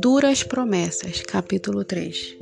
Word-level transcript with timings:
Duras 0.00 0.42
promessas, 0.42 1.20
capítulo 1.20 1.84
3. 1.84 2.36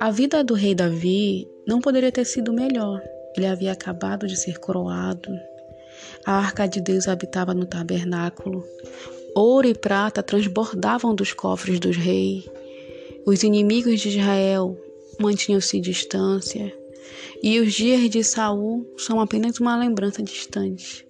A 0.00 0.10
vida 0.10 0.42
do 0.42 0.52
rei 0.52 0.74
Davi 0.74 1.46
não 1.64 1.80
poderia 1.80 2.10
ter 2.10 2.24
sido 2.24 2.52
melhor. 2.52 3.00
Ele 3.36 3.46
havia 3.46 3.70
acabado 3.70 4.26
de 4.26 4.36
ser 4.36 4.58
coroado. 4.58 5.30
A 6.26 6.32
arca 6.32 6.66
de 6.66 6.80
Deus 6.80 7.06
habitava 7.06 7.54
no 7.54 7.66
tabernáculo. 7.66 8.64
Ouro 9.32 9.68
e 9.68 9.74
prata 9.74 10.24
transbordavam 10.24 11.14
dos 11.14 11.32
cofres 11.32 11.78
dos 11.78 11.96
reis. 11.96 12.50
Os 13.24 13.44
inimigos 13.44 14.00
de 14.00 14.08
Israel 14.08 14.76
mantinham-se 15.20 15.80
distância. 15.80 16.74
E 17.40 17.60
os 17.60 17.72
dias 17.72 18.10
de 18.10 18.24
Saul 18.24 18.92
são 18.98 19.20
apenas 19.20 19.60
uma 19.60 19.78
lembrança 19.78 20.20
distante. 20.20 21.06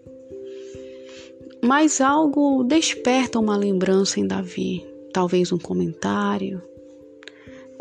Mas 1.62 1.98
algo 1.98 2.62
desperta 2.62 3.38
uma 3.38 3.56
lembrança 3.56 4.20
em 4.20 4.26
Davi 4.26 4.89
talvez 5.12 5.52
um 5.52 5.58
comentário, 5.58 6.62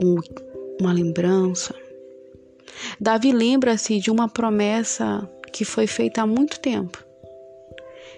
um, 0.01 0.15
uma 0.79 0.93
lembrança. 0.93 1.75
Davi 2.99 3.31
lembra-se 3.31 3.99
de 3.99 4.11
uma 4.11 4.27
promessa 4.27 5.29
que 5.51 5.65
foi 5.65 5.87
feita 5.87 6.21
há 6.21 6.27
muito 6.27 6.59
tempo. 6.59 7.03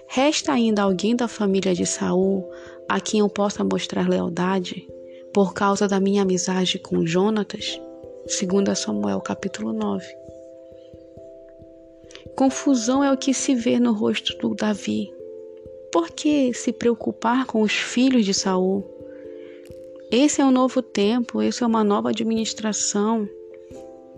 Resta 0.08 0.52
ainda 0.52 0.82
alguém 0.82 1.16
da 1.16 1.26
família 1.26 1.74
de 1.74 1.86
Saul 1.86 2.48
a 2.88 3.00
quem 3.00 3.20
eu 3.20 3.28
possa 3.28 3.64
mostrar 3.64 4.08
lealdade 4.08 4.86
por 5.32 5.54
causa 5.54 5.88
da 5.88 5.98
minha 5.98 6.22
amizade 6.22 6.78
com 6.78 7.06
Jonatas? 7.06 7.80
Segundo 8.26 8.74
Samuel 8.76 9.20
capítulo 9.20 9.72
9. 9.72 10.04
Confusão 12.36 13.02
é 13.02 13.12
o 13.12 13.16
que 13.16 13.34
se 13.34 13.54
vê 13.54 13.80
no 13.80 13.92
rosto 13.92 14.36
do 14.38 14.54
Davi. 14.54 15.12
Por 15.90 16.10
que 16.10 16.52
se 16.54 16.72
preocupar 16.72 17.46
com 17.46 17.62
os 17.62 17.72
filhos 17.72 18.24
de 18.24 18.32
Saul? 18.32 18.84
Esse 20.14 20.42
é 20.42 20.44
um 20.44 20.50
novo 20.50 20.82
tempo, 20.82 21.40
esse 21.40 21.64
é 21.64 21.66
uma 21.66 21.82
nova 21.82 22.10
administração. 22.10 23.26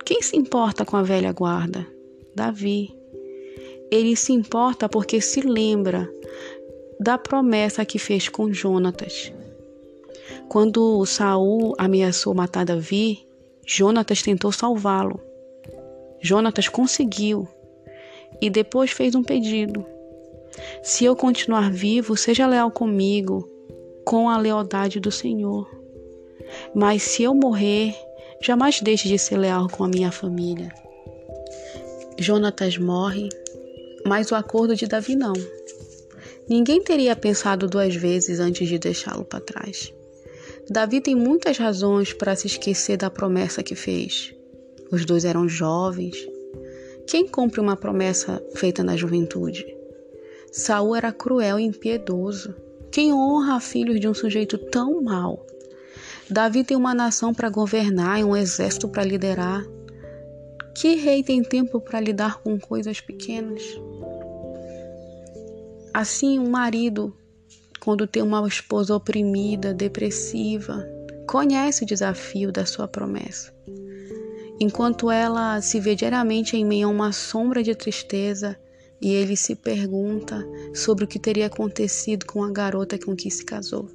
Quem 0.04 0.20
se 0.22 0.36
importa 0.36 0.84
com 0.84 0.96
a 0.96 1.04
velha 1.04 1.30
guarda? 1.30 1.86
Davi. 2.34 2.92
Ele 3.92 4.16
se 4.16 4.32
importa 4.32 4.88
porque 4.88 5.20
se 5.20 5.40
lembra 5.40 6.12
da 6.98 7.16
promessa 7.16 7.84
que 7.84 8.00
fez 8.00 8.28
com 8.28 8.52
Jonatas. 8.52 9.32
Quando 10.48 11.06
Saul 11.06 11.74
ameaçou 11.78 12.34
matar 12.34 12.64
Davi, 12.64 13.24
Jonatas 13.64 14.20
tentou 14.20 14.50
salvá-lo. 14.50 15.20
Jonatas 16.20 16.68
conseguiu 16.68 17.46
e 18.42 18.50
depois 18.50 18.90
fez 18.90 19.14
um 19.14 19.22
pedido. 19.22 19.86
Se 20.82 21.04
eu 21.04 21.14
continuar 21.14 21.70
vivo, 21.70 22.16
seja 22.16 22.48
leal 22.48 22.72
comigo, 22.72 23.48
com 24.04 24.28
a 24.28 24.36
lealdade 24.36 24.98
do 24.98 25.12
Senhor. 25.12 25.83
Mas 26.74 27.02
se 27.02 27.22
eu 27.22 27.34
morrer, 27.34 27.94
jamais 28.40 28.80
deixe 28.80 29.08
de 29.08 29.18
ser 29.18 29.36
leal 29.36 29.68
com 29.68 29.84
a 29.84 29.88
minha 29.88 30.12
família. 30.12 30.72
Jonatas 32.18 32.78
morre, 32.78 33.28
mas 34.06 34.30
o 34.30 34.34
acordo 34.34 34.76
de 34.76 34.86
Davi 34.86 35.16
não. 35.16 35.32
Ninguém 36.48 36.82
teria 36.82 37.16
pensado 37.16 37.66
duas 37.66 37.94
vezes 37.96 38.38
antes 38.38 38.68
de 38.68 38.78
deixá-lo 38.78 39.24
para 39.24 39.40
trás. 39.40 39.92
Davi 40.68 41.00
tem 41.00 41.14
muitas 41.14 41.58
razões 41.58 42.12
para 42.12 42.36
se 42.36 42.46
esquecer 42.46 42.96
da 42.96 43.10
promessa 43.10 43.62
que 43.62 43.74
fez. 43.74 44.34
Os 44.90 45.04
dois 45.04 45.24
eram 45.24 45.48
jovens. 45.48 46.16
Quem 47.06 47.26
cumpre 47.26 47.60
uma 47.60 47.76
promessa 47.76 48.42
feita 48.54 48.82
na 48.82 48.96
juventude? 48.96 49.66
Saul 50.52 50.94
era 50.94 51.12
cruel 51.12 51.58
e 51.58 51.64
impiedoso. 51.64 52.54
Quem 52.90 53.12
honra 53.12 53.58
filhos 53.58 53.98
de 53.98 54.08
um 54.08 54.14
sujeito 54.14 54.56
tão 54.56 55.02
mau? 55.02 55.44
Davi 56.30 56.64
tem 56.64 56.76
uma 56.76 56.94
nação 56.94 57.34
para 57.34 57.50
governar 57.50 58.18
e 58.18 58.24
um 58.24 58.36
exército 58.36 58.88
para 58.88 59.04
liderar. 59.04 59.62
Que 60.74 60.94
rei 60.94 61.22
tem 61.22 61.42
tempo 61.42 61.80
para 61.80 62.00
lidar 62.00 62.40
com 62.42 62.58
coisas 62.58 63.00
pequenas? 63.00 63.62
Assim, 65.92 66.38
um 66.38 66.50
marido, 66.50 67.14
quando 67.78 68.06
tem 68.06 68.22
uma 68.22 68.46
esposa 68.48 68.96
oprimida, 68.96 69.72
depressiva, 69.72 70.84
conhece 71.28 71.84
o 71.84 71.86
desafio 71.86 72.50
da 72.50 72.66
sua 72.66 72.88
promessa. 72.88 73.54
Enquanto 74.58 75.10
ela 75.10 75.60
se 75.60 75.78
vê 75.78 75.94
diariamente 75.94 76.56
em 76.56 76.64
meio 76.64 76.88
a 76.88 76.90
uma 76.90 77.12
sombra 77.12 77.62
de 77.62 77.74
tristeza, 77.74 78.58
e 79.00 79.12
ele 79.12 79.36
se 79.36 79.54
pergunta 79.54 80.42
sobre 80.74 81.04
o 81.04 81.06
que 81.06 81.18
teria 81.18 81.46
acontecido 81.46 82.24
com 82.24 82.42
a 82.42 82.50
garota 82.50 82.98
com 82.98 83.14
quem 83.14 83.30
se 83.30 83.44
casou. 83.44 83.90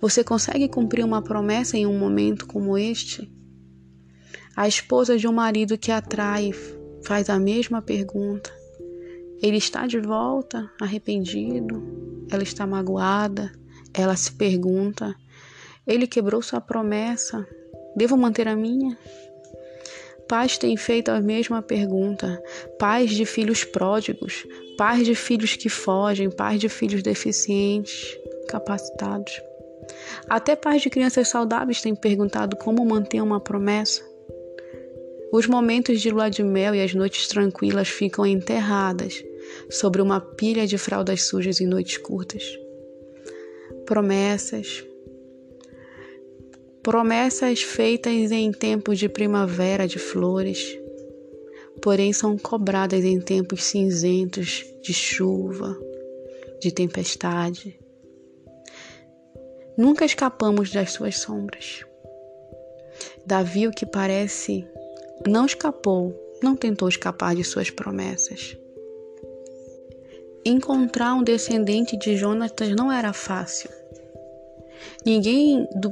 Você 0.00 0.22
consegue 0.24 0.68
cumprir 0.68 1.04
uma 1.04 1.22
promessa 1.22 1.76
em 1.76 1.86
um 1.86 1.98
momento 1.98 2.46
como 2.46 2.76
este? 2.76 3.30
A 4.56 4.66
esposa 4.66 5.18
de 5.18 5.28
um 5.28 5.32
marido 5.32 5.76
que 5.76 5.92
atrai 5.92 6.52
faz 7.04 7.28
a 7.28 7.38
mesma 7.38 7.82
pergunta. 7.82 8.50
Ele 9.42 9.58
está 9.58 9.86
de 9.86 10.00
volta, 10.00 10.70
arrependido? 10.80 12.26
Ela 12.30 12.42
está 12.42 12.66
magoada? 12.66 13.52
Ela 13.92 14.16
se 14.16 14.32
pergunta: 14.32 15.14
Ele 15.86 16.06
quebrou 16.06 16.40
sua 16.40 16.60
promessa? 16.60 17.46
Devo 17.94 18.16
manter 18.16 18.48
a 18.48 18.56
minha? 18.56 18.96
Pais 20.28 20.58
têm 20.58 20.76
feito 20.76 21.10
a 21.10 21.20
mesma 21.20 21.62
pergunta. 21.62 22.42
Pais 22.78 23.10
de 23.10 23.24
filhos 23.24 23.62
pródigos, 23.62 24.44
pais 24.76 25.06
de 25.06 25.14
filhos 25.14 25.54
que 25.54 25.68
fogem, 25.68 26.30
pais 26.30 26.58
de 26.58 26.68
filhos 26.68 27.02
deficientes, 27.02 28.18
capacitados. 28.48 29.40
Até 30.28 30.56
pais 30.56 30.82
de 30.82 30.90
crianças 30.90 31.28
saudáveis 31.28 31.80
têm 31.80 31.94
perguntado 31.94 32.56
como 32.56 32.84
manter 32.84 33.20
uma 33.20 33.40
promessa. 33.40 34.02
Os 35.32 35.46
momentos 35.46 36.00
de 36.00 36.10
lua 36.10 36.28
de 36.28 36.42
mel 36.42 36.74
e 36.74 36.82
as 36.82 36.94
noites 36.94 37.26
tranquilas 37.28 37.88
ficam 37.88 38.24
enterradas 38.24 39.24
sobre 39.68 40.00
uma 40.00 40.20
pilha 40.20 40.66
de 40.66 40.78
fraldas 40.78 41.22
sujas 41.22 41.60
em 41.60 41.66
noites 41.66 41.98
curtas. 41.98 42.58
Promessas. 43.84 44.84
Promessas 46.82 47.62
feitas 47.62 48.30
em 48.30 48.52
tempos 48.52 48.98
de 48.98 49.08
primavera 49.08 49.88
de 49.88 49.98
flores, 49.98 50.78
porém 51.82 52.12
são 52.12 52.38
cobradas 52.38 53.04
em 53.04 53.20
tempos 53.20 53.64
cinzentos 53.64 54.64
de 54.82 54.94
chuva, 54.94 55.76
de 56.60 56.70
tempestade. 56.70 57.78
Nunca 59.76 60.04
escapamos 60.04 60.72
das 60.72 60.92
suas 60.92 61.18
sombras. 61.18 61.84
Davi, 63.26 63.66
o 63.66 63.70
que 63.70 63.84
parece, 63.84 64.66
não 65.26 65.46
escapou, 65.46 66.14
não 66.42 66.56
tentou 66.56 66.88
escapar 66.88 67.34
de 67.34 67.44
suas 67.44 67.70
promessas. 67.70 68.56
Encontrar 70.44 71.14
um 71.14 71.22
descendente 71.22 71.96
de 71.96 72.16
Jonatas 72.16 72.70
não 72.70 72.90
era 72.90 73.12
fácil. 73.12 73.68
Ninguém 75.04 75.68
do, 75.74 75.90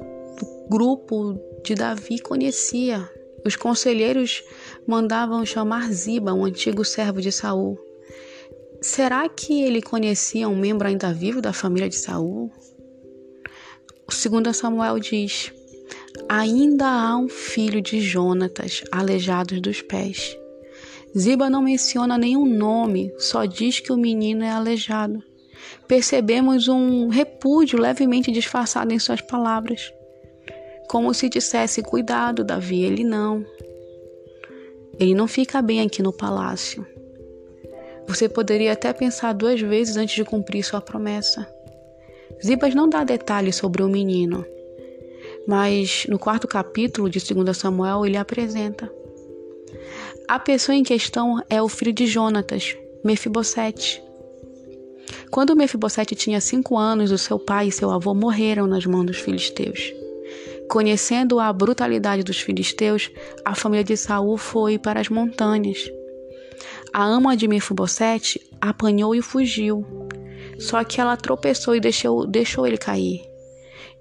grupo 0.69 1.39
de 1.62 1.75
Davi 1.75 2.19
conhecia. 2.19 3.09
Os 3.44 3.56
conselheiros 3.56 4.43
mandavam 4.87 5.44
chamar 5.44 5.93
Ziba, 5.93 6.33
um 6.33 6.44
antigo 6.44 6.84
servo 6.84 7.21
de 7.21 7.31
Saul. 7.31 7.78
Será 8.81 9.28
que 9.28 9.62
ele 9.62 9.83
conhecia 9.83 10.49
um 10.49 10.56
membro 10.56 10.89
ainda 10.89 11.12
vivo 11.12 11.41
da 11.41 11.53
família 11.53 11.89
de 11.89 11.97
Saul? 11.97 12.50
Segundo 14.09 14.53
Samuel 14.53 14.98
diz: 14.98 15.53
Ainda 16.28 16.87
há 16.87 17.16
um 17.16 17.28
filho 17.28 17.81
de 17.81 18.00
Jonatas, 18.00 18.82
aleijado 18.92 19.60
dos 19.60 19.82
pés. 19.82 20.37
Ziba 21.16 21.48
não 21.48 21.62
menciona 21.62 22.19
nenhum 22.19 22.44
nome, 22.44 23.12
só 23.19 23.44
diz 23.44 23.81
que 23.81 23.93
o 23.93 23.97
menino 23.97 24.44
é 24.44 24.50
aleijado. 24.50 25.23
Percebemos 25.87 26.69
um 26.69 27.08
repúdio 27.08 27.79
levemente 27.79 28.32
disfarçado 28.32 28.93
em 28.93 28.99
suas 28.99 29.20
palavras. 29.20 29.93
Como 30.88 31.14
se 31.14 31.29
dissesse: 31.29 31.82
Cuidado, 31.82 32.44
Davi, 32.44 32.82
ele 32.82 33.05
não. 33.05 33.44
Ele 34.99 35.14
não 35.14 35.26
fica 35.26 35.61
bem 35.62 35.81
aqui 35.81 36.02
no 36.02 36.12
palácio. 36.12 36.87
Você 38.06 38.29
poderia 38.29 38.73
até 38.73 38.93
pensar 38.93 39.32
duas 39.32 39.61
vezes 39.61 39.96
antes 39.96 40.14
de 40.14 40.25
cumprir 40.25 40.62
sua 40.62 40.81
promessa. 40.81 41.49
Zibas 42.44 42.75
não 42.75 42.88
dá 42.88 43.05
detalhes 43.05 43.56
sobre 43.56 43.82
o 43.82 43.88
menino, 43.88 44.44
mas 45.47 46.06
no 46.09 46.19
quarto 46.19 46.49
capítulo 46.49 47.09
de 47.09 47.19
2 47.21 47.56
Samuel 47.56 48.05
ele 48.05 48.17
apresenta. 48.17 48.91
A 50.26 50.38
pessoa 50.38 50.75
em 50.75 50.82
questão 50.82 51.43
é 51.50 51.61
o 51.61 51.69
filho 51.69 51.93
de 51.93 52.06
Jonatas, 52.06 52.76
Mefibosete. 53.05 54.03
Quando 55.31 55.56
Mefibosete 55.56 56.15
tinha 56.15 56.41
cinco 56.41 56.79
anos, 56.79 57.11
o 57.11 57.19
seu 57.19 57.38
pai 57.38 57.69
e 57.69 57.73
seu 57.73 57.91
avô 57.91 58.15
morreram 58.15 58.67
nas 58.67 58.87
mãos 58.87 59.05
dos 59.05 59.19
filisteus. 59.19 59.93
Conhecendo 60.69 61.38
a 61.38 61.53
brutalidade 61.53 62.23
dos 62.23 62.41
filisteus, 62.41 63.11
a 63.44 63.55
família 63.55 63.85
de 63.85 63.97
Saul 63.97 64.38
foi 64.38 64.79
para 64.79 65.00
as 65.00 65.09
montanhas. 65.09 65.91
A 66.93 67.05
ama 67.05 67.37
de 67.37 67.47
Mefibosete 67.47 68.41
apanhou 68.61 69.15
e 69.15 69.20
fugiu. 69.20 69.85
Só 70.59 70.83
que 70.85 71.01
ela 71.01 71.17
tropeçou 71.17 71.75
e 71.75 71.81
deixou, 71.81 72.27
deixou 72.27 72.67
ele 72.67 72.79
cair. 72.79 73.23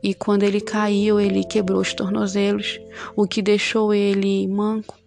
e 0.04 0.14
quando 0.14 0.44
ele 0.44 0.60
caiu, 0.60 1.18
ele 1.18 1.46
quebrou 1.46 1.80
os 1.80 1.94
tornozelos, 1.94 2.78
o 3.16 3.26
que 3.26 3.42
deixou 3.42 3.94
ele 3.94 4.46
manco. 4.50 5.00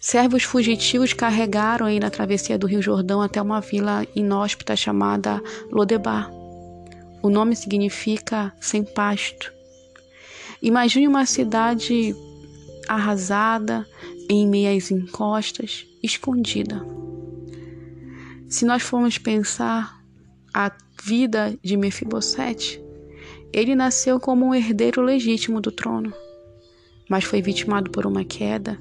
Servos 0.00 0.42
fugitivos 0.42 1.12
carregaram 1.12 1.86
ele 1.86 2.00
na 2.00 2.08
travessia 2.08 2.58
do 2.58 2.66
Rio 2.66 2.80
Jordão 2.80 3.20
até 3.20 3.42
uma 3.42 3.60
vila 3.60 4.06
inóspita 4.16 4.74
chamada 4.74 5.42
Lodebar. 5.70 6.30
O 7.22 7.28
nome 7.28 7.54
significa 7.54 8.50
sem 8.58 8.82
pasto. 8.82 9.52
Imagine 10.62 11.06
uma 11.06 11.26
cidade 11.26 12.16
arrasada, 12.88 13.86
em 14.30 14.46
meias 14.46 14.90
encostas, 14.90 15.84
escondida. 16.02 16.82
Se 18.48 18.64
nós 18.64 18.82
formos 18.82 19.18
pensar 19.18 19.99
a 20.52 20.70
vida 21.02 21.56
de 21.62 21.76
Mefibosete, 21.76 22.82
ele 23.52 23.74
nasceu 23.74 24.20
como 24.20 24.46
um 24.46 24.54
herdeiro 24.54 25.02
legítimo 25.02 25.60
do 25.60 25.72
trono, 25.72 26.12
mas 27.08 27.24
foi 27.24 27.42
vitimado 27.42 27.90
por 27.90 28.06
uma 28.06 28.24
queda, 28.24 28.78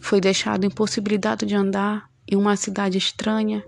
foi 0.00 0.20
deixado 0.20 0.66
impossibilitado 0.66 1.46
de 1.46 1.54
andar 1.54 2.08
em 2.30 2.36
uma 2.36 2.56
cidade 2.56 2.98
estranha, 2.98 3.64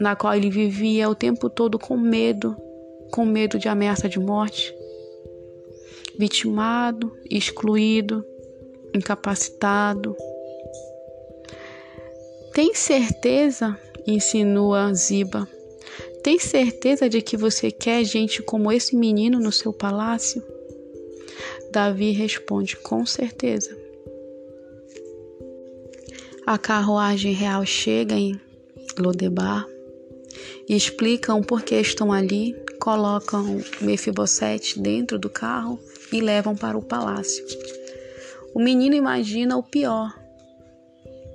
na 0.00 0.16
qual 0.16 0.34
ele 0.34 0.50
vivia 0.50 1.08
o 1.08 1.14
tempo 1.14 1.48
todo 1.48 1.78
com 1.78 1.96
medo, 1.96 2.56
com 3.12 3.24
medo 3.24 3.58
de 3.58 3.68
ameaça 3.68 4.08
de 4.08 4.18
morte, 4.18 4.74
vitimado, 6.18 7.16
excluído, 7.30 8.24
incapacitado. 8.94 10.16
Tem 12.52 12.74
certeza? 12.74 13.78
insinua 14.06 14.92
Ziba. 14.94 15.48
Tem 16.22 16.38
certeza 16.38 17.08
de 17.08 17.20
que 17.20 17.36
você 17.36 17.70
quer 17.70 18.04
gente 18.04 18.42
como 18.42 18.70
esse 18.70 18.94
menino 18.94 19.40
no 19.40 19.50
seu 19.50 19.72
palácio? 19.72 20.42
Davi 21.72 22.12
responde: 22.12 22.76
Com 22.76 23.04
certeza. 23.04 23.76
A 26.46 26.58
carruagem 26.58 27.32
real 27.32 27.64
chega 27.66 28.14
em 28.14 28.40
Lodebar 28.98 29.66
e 30.68 30.76
explicam 30.76 31.42
por 31.42 31.62
que 31.62 31.74
estão 31.76 32.12
ali, 32.12 32.54
colocam 32.78 33.60
Mefibosete 33.80 34.80
dentro 34.80 35.18
do 35.18 35.30
carro 35.30 35.78
e 36.12 36.20
levam 36.20 36.54
para 36.54 36.76
o 36.76 36.82
palácio. 36.82 37.44
O 38.54 38.60
menino 38.60 38.94
imagina 38.94 39.56
o 39.56 39.62
pior. 39.62 40.12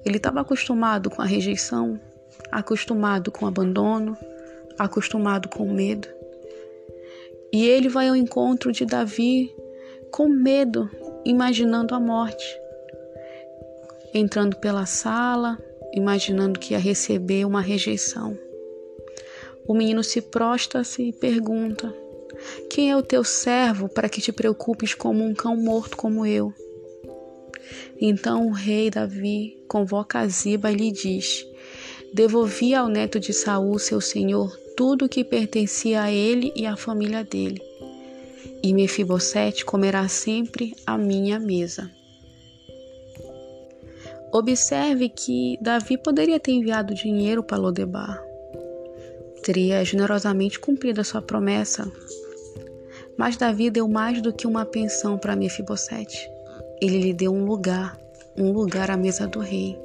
Ele 0.06 0.18
estava 0.18 0.42
acostumado 0.42 1.10
com 1.10 1.22
a 1.22 1.26
rejeição, 1.26 2.00
acostumado 2.52 3.32
com 3.32 3.46
o 3.46 3.48
abandono, 3.48 4.18
acostumado 4.78 5.50
com 5.50 5.72
medo. 5.72 6.08
E 7.52 7.66
ele 7.66 7.90
vai 7.90 8.10
ao 8.10 8.16
encontro 8.16 8.72
de 8.72 8.86
Davi 8.86 9.54
com 10.12 10.28
medo, 10.28 10.90
imaginando 11.26 11.96
a 11.96 12.00
morte. 12.00 12.46
Entrando 14.14 14.58
pela 14.58 14.86
sala, 14.86 15.58
imaginando 15.94 16.60
que 16.60 16.74
ia 16.74 16.80
receber 16.80 17.46
uma 17.46 17.62
rejeição. 17.62 18.38
O 19.68 19.74
menino 19.74 20.04
se 20.04 20.22
prostra-se 20.22 21.04
e 21.04 21.14
pergunta: 21.14 21.94
Quem 22.70 22.92
é 22.92 22.96
o 22.96 23.04
teu 23.04 23.24
servo 23.24 23.90
para 23.90 24.10
que 24.10 24.22
te 24.22 24.32
preocupes 24.32 24.94
como 24.94 25.24
um 25.24 25.34
cão 25.34 25.56
morto 25.58 25.98
como 25.98 26.26
eu? 26.26 26.54
Então 28.00 28.48
o 28.48 28.52
rei 28.52 28.90
Davi 28.90 29.58
convoca 29.68 30.28
Ziba 30.28 30.72
e 30.72 30.76
lhe 30.76 30.92
diz: 30.92 31.46
Devolvi 32.14 32.74
ao 32.74 32.88
neto 32.88 33.20
de 33.20 33.34
Saul, 33.34 33.78
seu 33.78 34.00
senhor, 34.00 34.58
tudo 34.78 35.06
o 35.06 35.10
que 35.10 35.24
pertencia 35.24 36.04
a 36.04 36.12
ele 36.12 36.54
e 36.56 36.68
à 36.68 36.78
família 36.78 37.24
dele. 37.24 37.60
E 38.62 38.72
Mefibosete 38.76 39.66
comerá 39.66 40.08
sempre 40.08 40.76
à 40.86 40.96
minha 40.96 41.40
mesa. 41.40 41.90
Observe 44.32 45.10
que 45.10 45.58
Davi 45.60 45.98
poderia 45.98 46.40
ter 46.40 46.52
enviado 46.52 46.94
dinheiro 46.94 47.42
para 47.42 47.58
Lodebar. 47.58 48.24
Teria 49.42 49.84
generosamente 49.84 50.60
cumprido 50.60 51.02
a 51.02 51.04
sua 51.04 51.24
promessa. 51.24 51.92
Mas 53.18 53.36
Davi 53.36 53.72
deu 53.72 53.88
mais 53.88 54.22
do 54.22 54.32
que 54.32 54.46
uma 54.46 54.64
pensão 54.64 55.18
para 55.18 55.36
Mefibosete. 55.36 56.30
Ele 56.80 57.00
lhe 57.00 57.14
deu 57.14 57.34
um 57.34 57.46
lugar, 57.46 57.98
um 58.38 58.52
lugar 58.52 58.92
à 58.92 58.98
mesa 58.98 59.26
do 59.28 59.40
rei. 59.40 59.76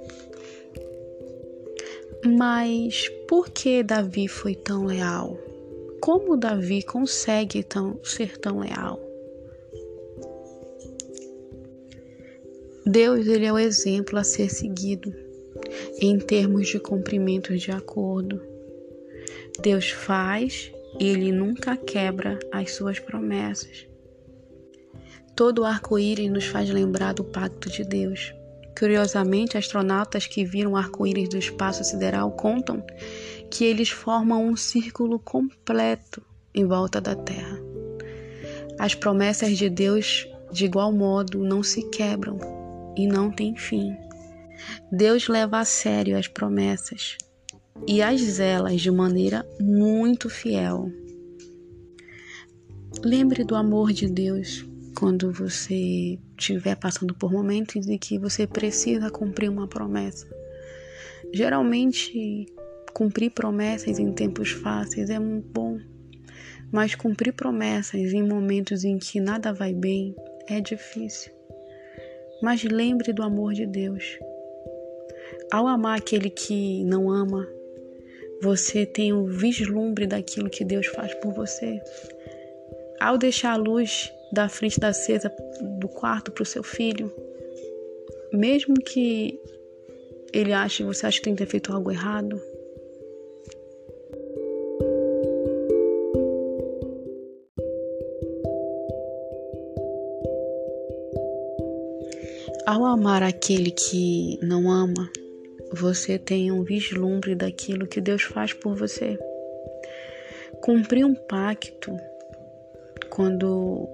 Mas 2.24 3.08
por 3.28 3.50
que 3.50 3.82
Davi 3.82 4.28
foi 4.28 4.54
tão 4.54 4.84
leal? 4.84 5.36
Como 6.00 6.36
Davi 6.36 6.82
consegue 6.82 7.64
tão, 7.64 7.98
ser 8.04 8.38
tão 8.38 8.60
leal? 8.60 9.00
Deus 12.86 13.26
ele 13.26 13.44
é 13.44 13.52
o 13.52 13.58
exemplo 13.58 14.18
a 14.18 14.24
ser 14.24 14.50
seguido 14.50 15.12
em 16.00 16.18
termos 16.18 16.68
de 16.68 16.78
cumprimento 16.78 17.56
de 17.56 17.72
acordo. 17.72 18.40
Deus 19.60 19.90
faz 19.90 20.72
e 21.00 21.08
ele 21.08 21.32
nunca 21.32 21.76
quebra 21.76 22.38
as 22.52 22.72
suas 22.72 23.00
promessas. 23.00 23.86
Todo 25.34 25.64
arco-íris 25.64 26.30
nos 26.30 26.44
faz 26.44 26.70
lembrar 26.70 27.14
do 27.14 27.24
pacto 27.24 27.68
de 27.68 27.82
Deus. 27.84 28.32
Curiosamente, 28.78 29.58
astronautas 29.58 30.26
que 30.26 30.44
viram 30.44 30.76
arco-íris 30.76 31.28
do 31.28 31.38
espaço 31.38 31.84
sideral 31.84 32.30
contam 32.32 32.84
que 33.50 33.64
eles 33.64 33.90
formam 33.90 34.46
um 34.46 34.56
círculo 34.56 35.18
completo 35.18 36.22
em 36.54 36.66
volta 36.66 37.00
da 37.00 37.14
Terra. 37.14 37.60
As 38.78 38.94
promessas 38.94 39.56
de 39.56 39.68
Deus, 39.68 40.26
de 40.50 40.64
igual 40.64 40.92
modo, 40.92 41.44
não 41.44 41.62
se 41.62 41.88
quebram 41.90 42.38
e 42.96 43.06
não 43.06 43.30
têm 43.30 43.56
fim. 43.56 43.94
Deus 44.90 45.28
leva 45.28 45.58
a 45.58 45.64
sério 45.64 46.16
as 46.16 46.28
promessas 46.28 47.16
e 47.86 48.02
as 48.02 48.20
zela 48.20 48.74
de 48.74 48.90
maneira 48.90 49.46
muito 49.60 50.30
fiel. 50.30 50.90
Lembre 53.04 53.44
do 53.44 53.54
amor 53.54 53.92
de 53.92 54.08
Deus 54.08 54.64
quando 55.02 55.32
você 55.32 56.16
estiver 56.38 56.76
passando 56.76 57.12
por 57.12 57.32
momentos 57.32 57.88
em 57.88 57.98
que 57.98 58.20
você 58.20 58.46
precisa 58.46 59.10
cumprir 59.10 59.50
uma 59.50 59.66
promessa. 59.66 60.28
Geralmente, 61.34 62.46
cumprir 62.94 63.32
promessas 63.32 63.98
em 63.98 64.12
tempos 64.12 64.52
fáceis 64.52 65.10
é 65.10 65.18
muito 65.18 65.48
bom, 65.48 65.76
mas 66.70 66.94
cumprir 66.94 67.32
promessas 67.32 68.12
em 68.12 68.22
momentos 68.22 68.84
em 68.84 68.96
que 68.96 69.18
nada 69.18 69.52
vai 69.52 69.74
bem 69.74 70.14
é 70.48 70.60
difícil. 70.60 71.32
Mas 72.40 72.62
lembre 72.62 73.12
do 73.12 73.24
amor 73.24 73.54
de 73.54 73.66
Deus. 73.66 74.04
Ao 75.50 75.66
amar 75.66 75.98
aquele 75.98 76.30
que 76.30 76.84
não 76.84 77.10
ama, 77.10 77.44
você 78.40 78.86
tem 78.86 79.12
o 79.12 79.26
vislumbre 79.26 80.06
daquilo 80.06 80.48
que 80.48 80.64
Deus 80.64 80.86
faz 80.86 81.12
por 81.14 81.34
você. 81.34 81.82
Ao 83.00 83.18
deixar 83.18 83.54
a 83.54 83.56
luz 83.56 84.12
da 84.32 84.48
frente 84.48 84.80
da 84.80 84.92
cesa 84.92 85.30
do 85.78 85.88
quarto 85.88 86.32
para 86.32 86.42
o 86.42 86.46
seu 86.46 86.62
filho, 86.62 87.12
mesmo 88.32 88.74
que 88.74 89.38
ele 90.32 90.52
ache, 90.52 90.82
você 90.82 91.06
acha 91.06 91.18
que 91.18 91.24
tem 91.24 91.34
que 91.34 91.44
ter 91.44 91.50
feito 91.50 91.72
algo 91.72 91.90
errado, 91.90 92.40
Ao 102.64 102.86
amar 102.86 103.24
aquele 103.24 103.72
que 103.72 104.38
não 104.40 104.70
ama, 104.70 105.10
você 105.72 106.16
tem 106.16 106.52
um 106.52 106.62
vislumbre 106.62 107.34
daquilo 107.34 107.88
que 107.88 108.00
Deus 108.00 108.22
faz 108.22 108.52
por 108.52 108.76
você. 108.76 109.18
Cumprir 110.62 111.04
um 111.04 111.14
pacto 111.14 111.94
quando 113.10 113.88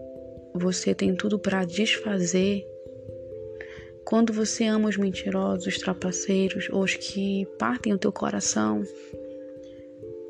você 0.58 0.94
tem 0.94 1.14
tudo 1.14 1.38
para 1.38 1.64
desfazer. 1.64 2.66
Quando 4.04 4.32
você 4.32 4.64
ama 4.64 4.88
os 4.88 4.96
mentirosos, 4.96 5.66
os 5.66 5.78
trapaceiros, 5.78 6.68
os 6.72 6.94
que 6.94 7.46
partem 7.58 7.92
o 7.92 7.98
teu 7.98 8.10
coração, 8.10 8.82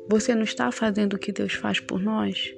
você 0.09 0.35
não 0.35 0.43
está 0.43 0.71
fazendo 0.71 1.13
o 1.13 1.19
que 1.19 1.31
Deus 1.31 1.53
faz 1.53 1.79
por 1.79 2.01
nós? 2.01 2.53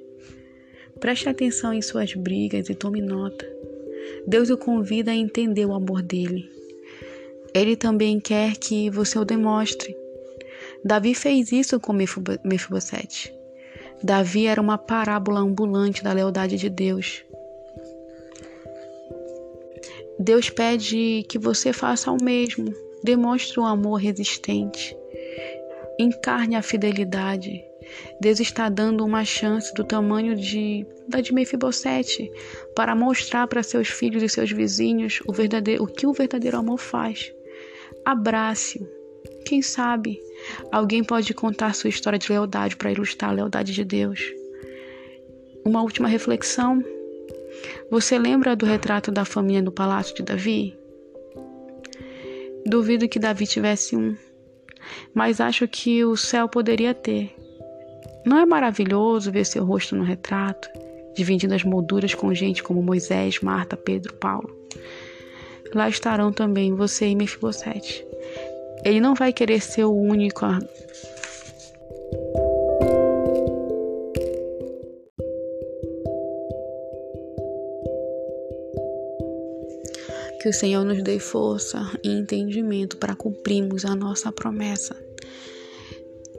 Preste 1.00 1.28
atenção 1.28 1.74
em 1.74 1.82
suas 1.82 2.14
brigas 2.14 2.70
e 2.70 2.76
tome 2.76 3.02
nota. 3.02 3.46
Deus 4.26 4.50
o 4.50 4.58
convida 4.58 5.12
a 5.12 5.16
entender 5.16 5.66
o 5.66 5.74
amor 5.74 6.02
dele. 6.02 6.50
Ele 7.54 7.76
também 7.76 8.20
quer 8.20 8.56
que 8.56 8.90
você 8.90 9.20
o 9.20 9.26
demonstre. 9.26 9.96
Davi 10.84 11.14
fez 11.14 11.52
isso 11.52 11.80
com 11.80 11.94
Mefibosete. 11.94 13.34
Davi 14.04 14.48
era 14.48 14.62
uma 14.62 14.78
parábola 14.78 15.42
ambulante 15.42 16.04
da 16.04 16.14
lealdade 16.14 16.58
de 16.58 16.70
Deus. 16.70 17.24
Deus 20.22 20.52
pede 20.52 21.26
que 21.28 21.40
você 21.40 21.74
faça 21.74 22.12
o 22.12 22.24
mesmo, 22.24 22.72
demonstre 23.04 23.60
um 23.60 23.66
amor 23.66 23.96
resistente. 23.96 24.96
encarne 26.00 26.56
a 26.56 26.62
fidelidade. 26.62 27.64
Deus 28.20 28.40
está 28.40 28.70
dando 28.70 29.04
uma 29.04 29.26
chance 29.26 29.74
do 29.74 29.84
tamanho 29.84 30.36
de 30.36 30.86
da 31.08 31.22
de 31.22 31.34
Mefibosete 31.34 32.32
para 32.76 32.96
mostrar 32.96 33.48
para 33.48 33.64
seus 33.64 33.88
filhos 33.88 34.22
e 34.22 34.30
seus 34.30 34.52
vizinhos 34.52 35.22
o 35.28 35.34
verdadeiro 35.34 35.84
o 35.84 35.88
que 35.88 36.06
o 36.06 36.14
verdadeiro 36.14 36.58
amor 36.58 36.78
faz. 36.78 37.34
Abrace-o. 38.06 38.88
Quem 39.44 39.64
sabe 39.64 40.20
alguém 40.72 41.04
pode 41.04 41.34
contar 41.34 41.74
sua 41.74 41.90
história 41.90 42.20
de 42.20 42.32
lealdade 42.32 42.76
para 42.76 42.92
ilustrar 42.92 43.32
a 43.32 43.34
lealdade 43.34 43.74
de 43.74 43.84
Deus. 43.84 44.22
Uma 45.66 45.82
última 45.82 46.08
reflexão. 46.08 46.84
Você 47.90 48.18
lembra 48.18 48.56
do 48.56 48.66
retrato 48.66 49.12
da 49.12 49.26
família 49.26 49.62
no 49.62 49.72
palácio 49.72 50.16
de 50.16 50.24
Davi? 50.24 50.78
Duvido 52.66 53.10
que 53.10 53.20
Davi 53.20 53.48
tivesse 53.48 53.96
um, 53.96 54.16
mas 55.14 55.42
acho 55.42 55.68
que 55.68 56.04
o 56.06 56.16
céu 56.16 56.48
poderia 56.48 56.94
ter. 56.94 57.36
Não 58.26 58.38
é 58.38 58.46
maravilhoso 58.46 59.32
ver 59.32 59.46
seu 59.46 59.66
rosto 59.66 59.96
no 59.96 60.04
retrato, 60.04 60.70
dividindo 61.16 61.56
as 61.56 61.64
molduras 61.64 62.14
com 62.14 62.34
gente 62.34 62.62
como 62.62 62.82
Moisés, 62.82 63.40
Marta, 63.42 63.76
Pedro, 63.76 64.14
Paulo? 64.14 64.56
Lá 65.74 65.90
estarão 65.90 66.32
também 66.32 66.76
você 66.76 67.08
e 67.08 67.16
Mefibosete. 67.16 68.06
Ele 68.84 69.00
não 69.00 69.16
vai 69.16 69.32
querer 69.32 69.62
ser 69.62 69.86
o 69.86 69.94
único 69.94 70.46
a... 70.46 70.60
Que 80.42 80.50
o 80.50 80.54
Senhor 80.54 80.84
nos 80.84 81.04
dê 81.04 81.20
força 81.20 81.80
e 82.04 82.10
entendimento 82.10 82.98
para 82.98 83.16
cumprirmos 83.16 83.86
a 83.86 83.94
nossa 83.96 84.32
promessa. 84.32 84.96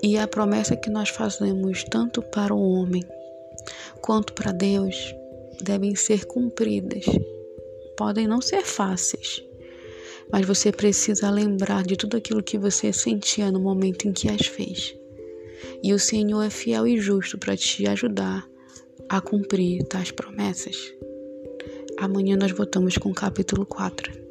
E 0.02 0.18
a 0.18 0.26
promessa 0.26 0.74
que 0.74 0.90
nós 0.90 1.08
fazemos 1.08 1.84
tanto 1.84 2.20
para 2.20 2.52
o 2.52 2.60
homem 2.60 3.04
quanto 4.00 4.32
para 4.32 4.50
Deus 4.50 5.14
devem 5.62 5.94
ser 5.94 6.24
cumpridas. 6.24 7.04
Podem 7.96 8.26
não 8.26 8.40
ser 8.40 8.64
fáceis, 8.64 9.40
mas 10.32 10.44
você 10.44 10.72
precisa 10.72 11.30
lembrar 11.30 11.84
de 11.84 11.96
tudo 11.96 12.16
aquilo 12.16 12.42
que 12.42 12.58
você 12.58 12.92
sentia 12.92 13.52
no 13.52 13.60
momento 13.60 14.08
em 14.08 14.12
que 14.12 14.28
as 14.28 14.48
fez. 14.48 14.96
E 15.80 15.92
o 15.92 15.98
Senhor 16.00 16.42
é 16.42 16.50
fiel 16.50 16.88
e 16.88 16.98
justo 16.98 17.38
para 17.38 17.56
te 17.56 17.86
ajudar 17.86 18.44
a 19.08 19.20
cumprir 19.20 19.84
tais 19.84 20.10
promessas. 20.10 20.92
Amanhã 22.02 22.36
nós 22.36 22.50
voltamos 22.50 22.98
com 22.98 23.10
o 23.10 23.14
capítulo 23.14 23.64
4. 23.64 24.21